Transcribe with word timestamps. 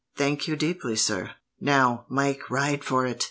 "Thank 0.15 0.47
you 0.47 0.55
deeply, 0.55 0.95
sir. 0.95 1.35
"Now, 1.59 2.05
Mike, 2.09 2.49
ride 2.49 2.83
for 2.83 3.05
it!" 3.05 3.19